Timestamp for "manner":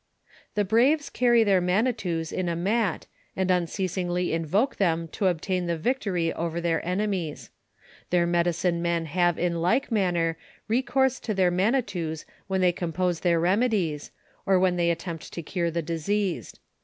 9.91-10.39